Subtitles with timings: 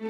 [0.00, 0.08] The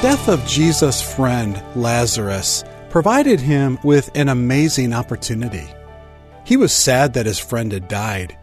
[0.00, 5.68] death of Jesus' friend, Lazarus, provided him with an amazing opportunity.
[6.46, 8.34] He was sad that his friend had died,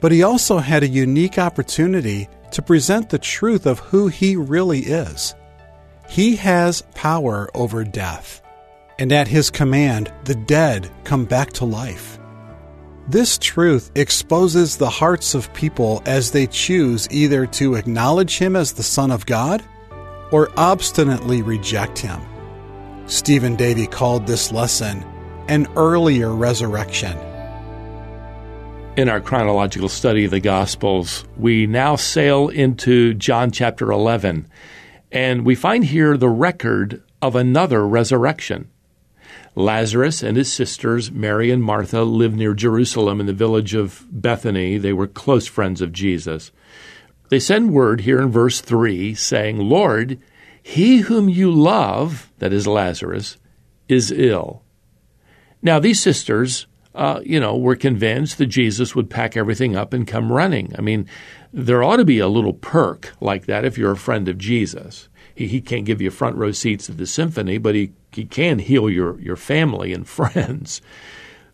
[0.00, 4.82] but he also had a unique opportunity to present the truth of who he really
[4.82, 5.34] is.
[6.08, 8.41] He has power over death,
[9.02, 12.20] and at his command, the dead come back to life.
[13.08, 18.70] This truth exposes the hearts of people as they choose either to acknowledge him as
[18.70, 19.60] the Son of God
[20.30, 22.20] or obstinately reject him.
[23.06, 25.02] Stephen Davey called this lesson
[25.48, 27.18] an earlier resurrection.
[28.96, 34.46] In our chronological study of the Gospels, we now sail into John chapter 11,
[35.10, 38.68] and we find here the record of another resurrection.
[39.54, 44.78] Lazarus and his sisters, Mary and Martha, lived near Jerusalem in the village of Bethany.
[44.78, 46.52] They were close friends of Jesus.
[47.28, 50.18] They send word here in verse 3 saying, Lord,
[50.62, 53.36] he whom you love, that is Lazarus,
[53.88, 54.62] is ill.
[55.60, 60.06] Now, these sisters, uh, you know, were convinced that Jesus would pack everything up and
[60.06, 60.74] come running.
[60.78, 61.08] I mean,
[61.52, 65.08] there ought to be a little perk like that if you're a friend of Jesus.
[65.34, 68.58] He, he can't give you front row seats at the symphony, but he, he can
[68.58, 70.80] heal your, your family and friends.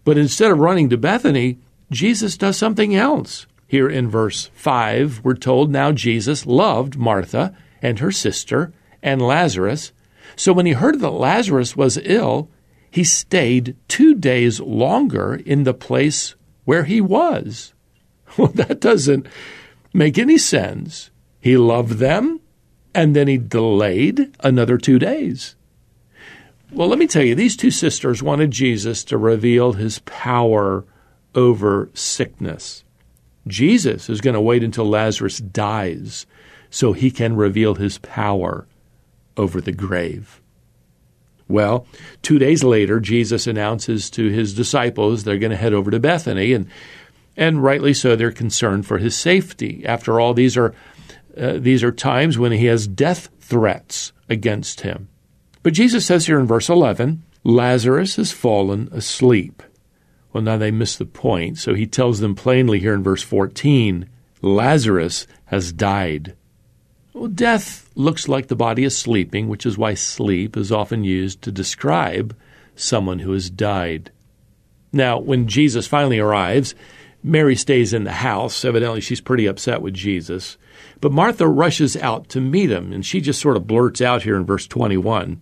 [0.04, 1.58] But instead of running to Bethany,
[1.91, 3.46] Jesus does something else.
[3.66, 9.92] Here in verse 5, we're told now Jesus loved Martha and her sister and Lazarus.
[10.36, 12.48] So when he heard that Lazarus was ill,
[12.91, 17.74] he stayed two days longer in the place where he was.
[18.36, 19.26] Well, that doesn't
[19.98, 21.10] make any sense.
[21.41, 22.41] He loved them,
[22.94, 25.56] and then he delayed another two days.
[26.70, 30.84] Well, let me tell you, these two sisters wanted Jesus to reveal his power
[31.34, 32.84] over sickness.
[33.46, 36.26] Jesus is going to wait until Lazarus dies
[36.70, 38.66] so he can reveal his power
[39.36, 40.42] over the grave.
[41.48, 41.86] Well,
[42.20, 46.53] two days later, Jesus announces to his disciples they're going to head over to Bethany,
[46.53, 46.69] and
[47.38, 49.84] and rightly so, they're concerned for his safety.
[49.87, 50.75] After all, these are
[51.37, 55.09] uh, these are times when he has death threats against him.
[55.62, 59.62] But Jesus says here in verse 11, Lazarus has fallen asleep.
[60.32, 64.09] Well, now they miss the point, so he tells them plainly here in verse 14
[64.43, 66.37] Lazarus has died.
[67.12, 71.43] Well, death looks like the body is sleeping, which is why sleep is often used
[71.43, 72.37] to describe
[72.75, 74.10] someone who has died.
[74.93, 76.75] Now, when Jesus finally arrives,
[77.22, 78.64] Mary stays in the house.
[78.64, 80.56] Evidently, she's pretty upset with Jesus.
[81.00, 84.36] But Martha rushes out to meet him, and she just sort of blurts out here
[84.36, 85.40] in verse 21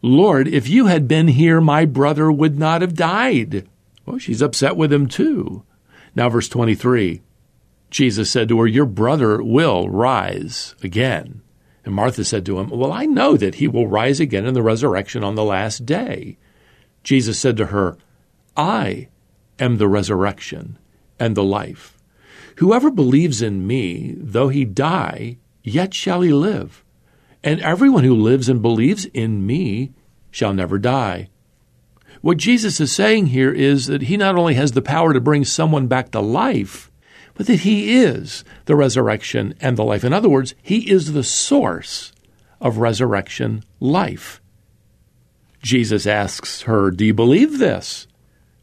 [0.00, 3.68] Lord, if you had been here, my brother would not have died.
[4.06, 5.64] Well, she's upset with him too.
[6.14, 7.20] Now, verse 23
[7.90, 11.42] Jesus said to her, Your brother will rise again.
[11.84, 14.62] And Martha said to him, Well, I know that he will rise again in the
[14.62, 16.36] resurrection on the last day.
[17.02, 17.96] Jesus said to her,
[18.56, 19.08] I
[19.58, 20.78] am the resurrection
[21.18, 21.96] and the life.
[22.56, 26.84] Whoever believes in me, though he die, yet shall he live.
[27.44, 29.92] And everyone who lives and believes in me
[30.30, 31.28] shall never die.
[32.20, 35.44] What Jesus is saying here is that he not only has the power to bring
[35.44, 36.90] someone back to life,
[37.34, 40.02] but that he is the resurrection and the life.
[40.02, 42.12] In other words, he is the source
[42.60, 44.40] of resurrection life.
[45.62, 48.08] Jesus asks her, Do you believe this?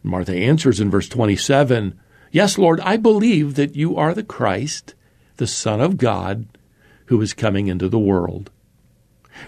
[0.04, 1.98] Martha answers in verse 27
[2.32, 4.94] Yes, Lord, I believe that you are the Christ,
[5.38, 6.48] the Son of God,
[7.06, 8.52] who is coming into the world.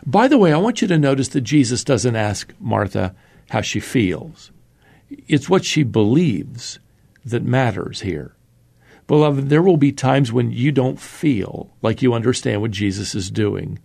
[0.06, 3.16] By the way, I want you to notice that Jesus doesn't ask Martha,
[3.50, 4.52] how she feels.
[5.28, 6.80] It's what she believes
[7.24, 8.36] that matters here.
[9.08, 13.32] Beloved, there will be times when you don't feel like you understand what Jesus is
[13.32, 13.80] doing.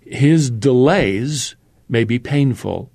[0.00, 1.56] His delays
[1.88, 2.90] may be painful,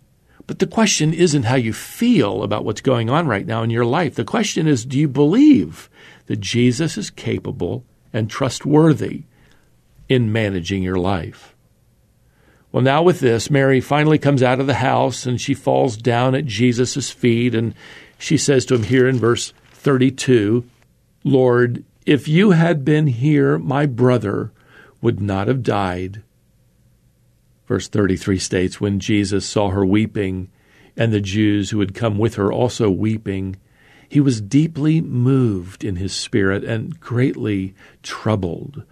[0.46, 3.86] but the question isn't how you feel about what's going on right now in your
[3.86, 4.16] life.
[4.16, 5.90] The question is do you believe
[6.26, 9.24] that Jesus is capable and trustworthy
[10.10, 11.56] in managing your life?
[12.72, 16.34] Well, now with this, Mary finally comes out of the house and she falls down
[16.34, 17.76] at Jesus' feet and
[18.18, 20.66] she says to him here in verse 32
[21.26, 24.52] Lord, if you had been here, my brother
[25.02, 26.22] would not have died.
[27.68, 30.50] Verse 33 states When Jesus saw her weeping,
[30.96, 33.56] and the Jews who had come with her also weeping,
[34.08, 37.74] he was deeply moved in his spirit and greatly
[38.04, 38.84] troubled.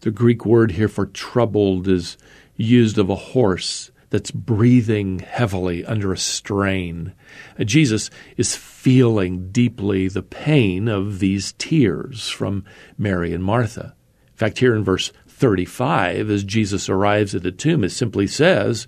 [0.00, 2.16] The Greek word here for troubled is
[2.56, 7.14] used of a horse that's breathing heavily under a strain.
[7.58, 12.64] Uh, Jesus is feeling deeply the pain of these tears from
[12.98, 13.94] Mary and Martha.
[14.32, 18.86] In fact, here in verse 35, as Jesus arrives at the tomb, it simply says,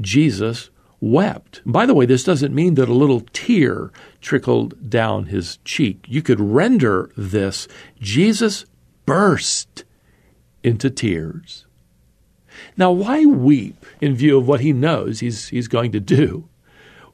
[0.00, 1.60] Jesus wept.
[1.66, 3.92] By the way, this doesn't mean that a little tear
[4.22, 6.06] trickled down his cheek.
[6.08, 7.68] You could render this
[8.00, 8.64] Jesus
[9.04, 9.84] burst
[10.62, 11.66] into tears.
[12.78, 16.48] Now, why weep in view of what he knows he's, he's going to do?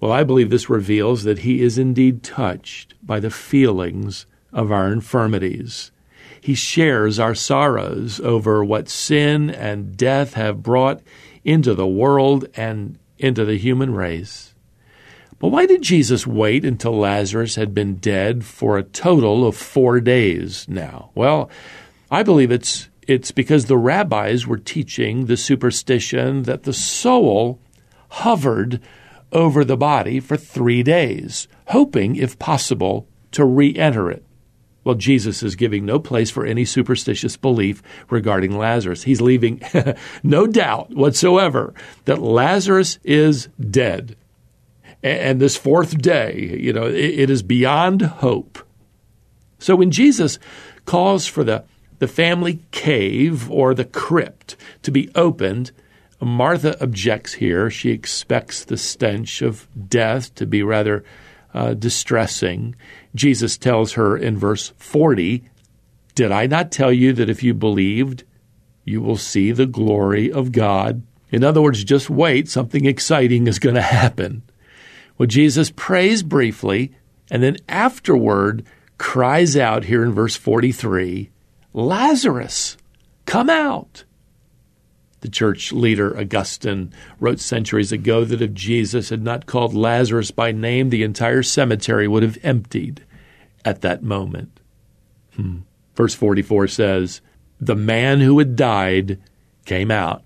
[0.00, 4.92] Well, I believe this reveals that he is indeed touched by the feelings of our
[4.92, 5.90] infirmities.
[6.46, 11.02] He shares our sorrows over what sin and death have brought
[11.42, 14.54] into the world and into the human race.
[15.40, 20.00] But why did Jesus wait until Lazarus had been dead for a total of four
[20.00, 21.10] days now?
[21.16, 21.50] Well,
[22.12, 27.58] I believe it's it's because the rabbis were teaching the superstition that the soul
[28.08, 28.80] hovered
[29.32, 34.24] over the body for three days, hoping, if possible, to re enter it.
[34.86, 39.02] Well, Jesus is giving no place for any superstitious belief regarding Lazarus.
[39.02, 39.60] He's leaving
[40.22, 41.74] no doubt whatsoever
[42.04, 44.14] that Lazarus is dead.
[45.02, 48.60] And this fourth day, you know, it is beyond hope.
[49.58, 50.38] So when Jesus
[50.84, 51.64] calls for the,
[51.98, 54.54] the family cave or the crypt
[54.84, 55.72] to be opened,
[56.20, 57.70] Martha objects here.
[57.70, 61.02] She expects the stench of death to be rather
[61.56, 62.76] uh, distressing.
[63.16, 65.48] Jesus tells her in verse 40,
[66.14, 68.24] Did I not tell you that if you believed,
[68.84, 71.02] you will see the glory of God?
[71.30, 74.42] In other words, just wait, something exciting is going to happen.
[75.18, 76.92] Well, Jesus prays briefly
[77.30, 78.64] and then afterward
[78.98, 81.30] cries out here in verse 43
[81.72, 82.76] Lazarus,
[83.26, 84.04] come out.
[85.20, 90.52] The church leader Augustine wrote centuries ago that if Jesus had not called Lazarus by
[90.52, 93.04] name, the entire cemetery would have emptied
[93.66, 94.60] at that moment.
[95.34, 95.58] Hmm.
[95.94, 97.20] Verse 44 says,
[97.60, 99.20] The man who had died
[99.66, 100.22] came out,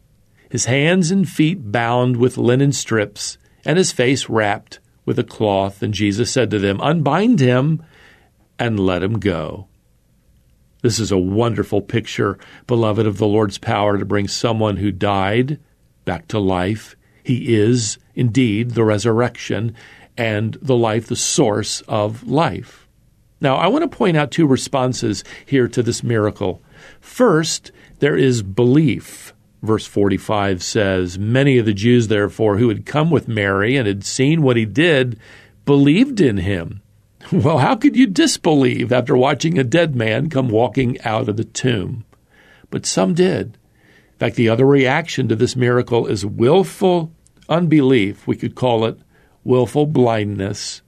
[0.48, 5.82] his hands and feet bound with linen strips, and his face wrapped with a cloth.
[5.82, 7.82] And Jesus said to them, Unbind him
[8.58, 9.66] and let him go.
[10.82, 15.58] This is a wonderful picture, beloved, of the Lord's power to bring someone who died
[16.04, 16.96] back to life.
[17.22, 19.75] He is indeed the resurrection
[20.16, 22.88] and the life, the source of life.
[23.40, 26.62] Now, I want to point out two responses here to this miracle.
[27.00, 29.32] First, there is belief.
[29.62, 34.04] Verse 45 says, Many of the Jews, therefore, who had come with Mary and had
[34.04, 35.19] seen what he did,
[35.64, 36.82] believed in him.
[37.32, 41.44] Well, how could you disbelieve after watching a dead man come walking out of the
[41.44, 42.04] tomb?
[42.70, 43.58] But some did.
[44.14, 47.12] In fact, the other reaction to this miracle is willful
[47.48, 48.26] unbelief.
[48.26, 48.98] We could call it
[49.44, 50.81] willful blindness.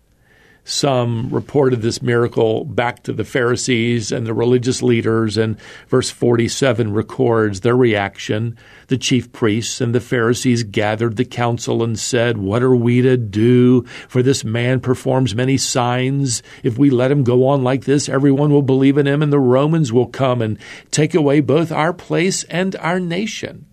[0.65, 6.93] Some reported this miracle back to the Pharisees and the religious leaders, and verse 47
[6.93, 8.57] records their reaction.
[8.87, 13.17] The chief priests and the Pharisees gathered the council and said, What are we to
[13.17, 13.83] do?
[14.09, 16.45] For this man performs many signs.
[16.63, 19.41] If we let him go on like this, everyone will believe in him, and the
[19.41, 20.59] Romans will come and
[20.93, 23.67] take away both our place and our nation.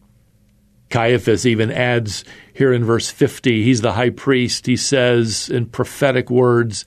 [0.89, 4.65] Caiaphas even adds here in verse 50, he's the high priest.
[4.65, 6.85] He says in prophetic words,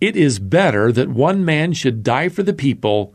[0.00, 3.14] It is better that one man should die for the people,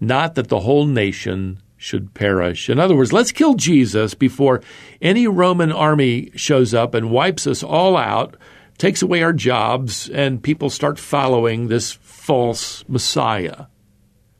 [0.00, 2.70] not that the whole nation should perish.
[2.70, 4.62] In other words, let's kill Jesus before
[5.02, 8.36] any Roman army shows up and wipes us all out,
[8.78, 13.66] takes away our jobs, and people start following this false Messiah.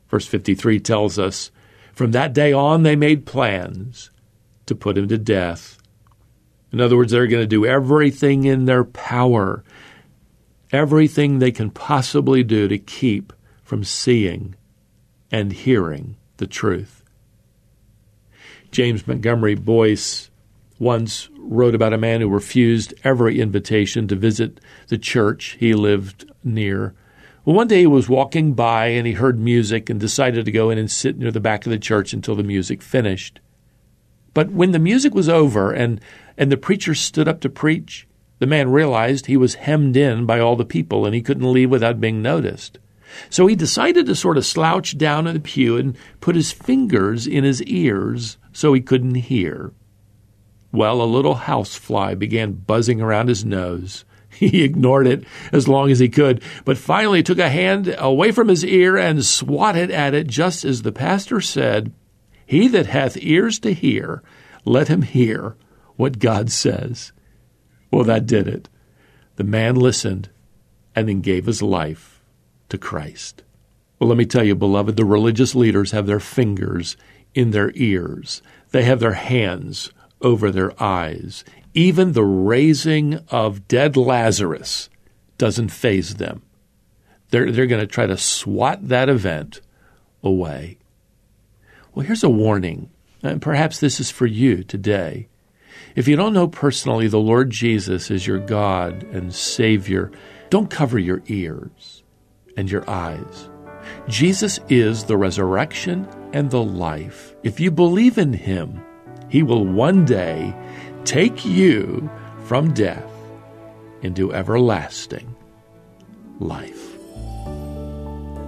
[0.09, 1.51] Verse 53 tells us,
[1.93, 4.09] From that day on they made plans
[4.67, 5.77] to put him to death.
[6.71, 9.63] In other words, they're going to do everything in their power,
[10.71, 13.33] everything they can possibly do to keep
[13.63, 14.55] from seeing
[15.31, 17.03] and hearing the truth.
[18.71, 20.29] James Montgomery Boice
[20.79, 24.59] once wrote about a man who refused every invitation to visit
[24.89, 26.93] the church he lived near.
[27.45, 30.69] Well, one day he was walking by and he heard music and decided to go
[30.69, 33.39] in and sit near the back of the church until the music finished.
[34.37, 35.99] But when the music was over and,
[36.37, 40.39] and the preacher stood up to preach, the man realized he was hemmed in by
[40.39, 42.77] all the people and he couldn't leave without being noticed.
[43.31, 47.25] So he decided to sort of slouch down in the pew and put his fingers
[47.25, 49.71] in his ears so he couldn't hear.
[50.71, 54.05] Well, a little housefly began buzzing around his nose.
[54.29, 58.49] He ignored it as long as he could, but finally took a hand away from
[58.49, 61.91] his ear and swatted at it just as the pastor said,
[62.47, 64.23] he that hath ears to hear,
[64.63, 65.57] let him hear
[65.97, 67.11] what God says.
[67.91, 68.69] Well, that did it.
[69.35, 70.29] The man listened
[70.95, 72.23] and then gave his life
[72.69, 73.43] to Christ.
[73.99, 76.95] Well, let me tell you, beloved, the religious leaders have their fingers
[77.35, 81.43] in their ears, they have their hands over their eyes.
[81.73, 84.89] Even the raising of dead Lazarus
[85.37, 86.41] doesn't faze them.
[87.29, 89.61] They're, they're going to try to swat that event
[90.23, 90.77] away.
[91.97, 92.91] Well, here's a warning,
[93.23, 95.29] and perhaps this is for you today.
[95.95, 100.11] If you don't know personally the Lord Jesus is your God and Savior,
[100.51, 102.03] don't cover your ears
[102.55, 103.49] and your eyes.
[104.07, 107.33] Jesus is the resurrection and the life.
[107.41, 108.79] If you believe in Him,
[109.27, 110.53] He will one day
[111.03, 112.07] take you
[112.45, 113.11] from death
[114.03, 115.35] into everlasting
[116.37, 116.86] life.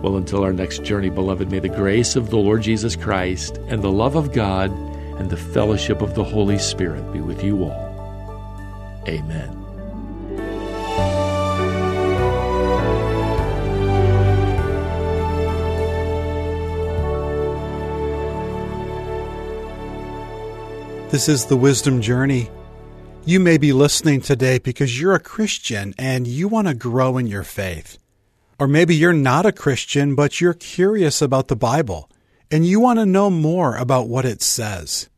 [0.01, 3.81] Well, until our next journey, beloved, may the grace of the Lord Jesus Christ and
[3.81, 4.71] the love of God
[5.19, 9.03] and the fellowship of the Holy Spirit be with you all.
[9.07, 9.59] Amen.
[21.09, 22.49] This is the Wisdom Journey.
[23.25, 27.27] You may be listening today because you're a Christian and you want to grow in
[27.27, 27.97] your faith.
[28.59, 32.09] Or maybe you're not a Christian, but you're curious about the Bible
[32.51, 35.09] and you want to know more about what it says.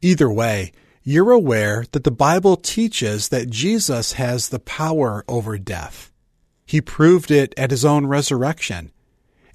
[0.00, 6.12] Either way, you're aware that the Bible teaches that Jesus has the power over death.
[6.66, 8.92] He proved it at his own resurrection,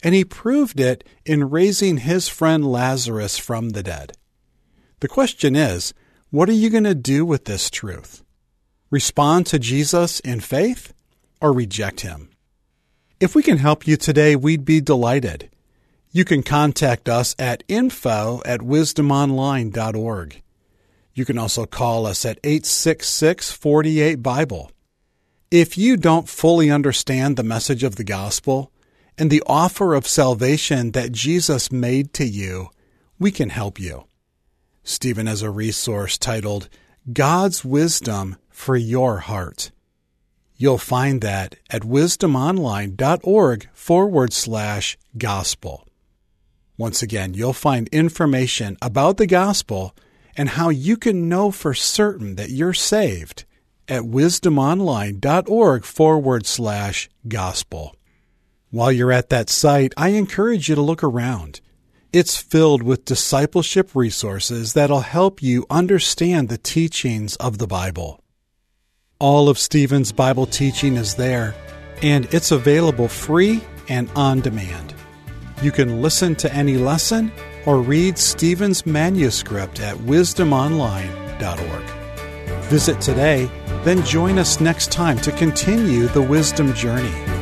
[0.04, 4.14] and he proved it in raising his friend Lazarus from the dead.
[5.00, 5.94] The question is,
[6.30, 8.24] what are you going to do with this truth?
[8.90, 10.94] Respond to Jesus in faith
[11.40, 12.30] or reject him?
[13.20, 15.50] If we can help you today, we'd be delighted.
[16.12, 20.44] You can contact us at info at wisdomonline.org.
[21.16, 24.72] You can also call us at 866 48 Bible.
[25.50, 28.72] If you don't fully understand the message of the gospel
[29.18, 32.70] and the offer of salvation that Jesus made to you,
[33.18, 34.06] we can help you.
[34.84, 36.70] Stephen has a resource titled
[37.12, 39.72] God's Wisdom for Your Heart.
[40.58, 45.88] You'll find that at wisdomonline.org forward slash gospel.
[46.78, 49.96] Once again, you'll find information about the gospel
[50.36, 53.46] and how you can know for certain that you're saved
[53.88, 57.96] at wisdomonline.org forward slash gospel.
[58.70, 61.62] While you're at that site, I encourage you to look around.
[62.12, 68.24] It's filled with discipleship resources that'll help you understand the teachings of the Bible.
[69.20, 71.56] All of Stephen's Bible teaching is there,
[72.04, 74.94] and it's available free and on demand.
[75.64, 77.32] You can listen to any lesson
[77.66, 81.84] or read Stephen's manuscript at wisdomonline.org.
[82.66, 83.50] Visit today,
[83.84, 87.37] then join us next time to continue the wisdom journey.